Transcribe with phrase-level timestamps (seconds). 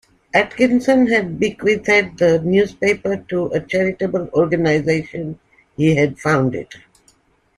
[0.33, 5.37] Atkinson had bequeathed the newspaper to a charitable organization
[5.77, 6.73] he had founded.